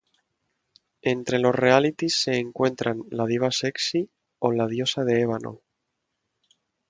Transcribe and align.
Entre 1.03 1.37
los 1.37 1.53
realities 1.53 2.15
se 2.23 2.39
encuentran 2.39 3.03
La 3.11 3.27
Diva 3.27 3.51
Sexy 3.51 4.09
o 4.39 4.51
La 4.51 4.65
Diosa 4.65 5.03
de 5.03 5.21
Ébano. 5.21 5.61